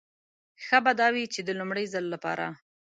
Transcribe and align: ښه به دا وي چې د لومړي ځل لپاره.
ښه 0.63 0.77
به 0.83 0.91
دا 0.99 1.07
وي 1.15 1.25
چې 1.33 1.39
د 1.43 1.49
لومړي 1.59 1.85
ځل 1.93 2.05
لپاره. 2.13 2.45